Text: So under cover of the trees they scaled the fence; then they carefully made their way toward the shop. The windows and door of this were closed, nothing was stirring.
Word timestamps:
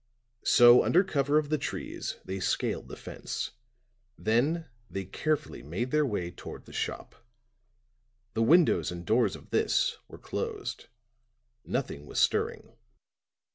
So 0.47 0.83
under 0.83 1.03
cover 1.03 1.37
of 1.37 1.49
the 1.49 1.59
trees 1.59 2.17
they 2.25 2.39
scaled 2.39 2.87
the 2.87 2.95
fence; 2.95 3.51
then 4.17 4.65
they 4.89 5.05
carefully 5.05 5.61
made 5.61 5.91
their 5.91 6.07
way 6.07 6.31
toward 6.31 6.65
the 6.65 6.73
shop. 6.73 7.13
The 8.33 8.41
windows 8.41 8.91
and 8.91 9.05
door 9.05 9.27
of 9.27 9.51
this 9.51 9.97
were 10.07 10.17
closed, 10.17 10.87
nothing 11.63 12.07
was 12.07 12.19
stirring. 12.19 12.75